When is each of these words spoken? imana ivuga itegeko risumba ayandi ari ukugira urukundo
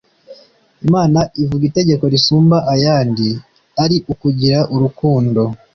imana 0.85 1.19
ivuga 1.41 1.63
itegeko 1.69 2.03
risumba 2.13 2.57
ayandi 2.73 3.29
ari 3.83 3.97
ukugira 4.13 4.59
urukundo 4.75 5.41